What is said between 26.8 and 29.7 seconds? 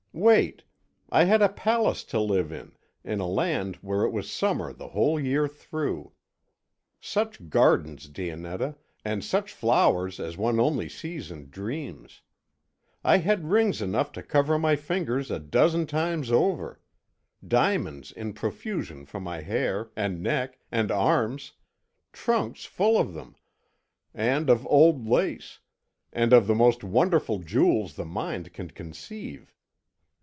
wonderful jewels the mind can conceive.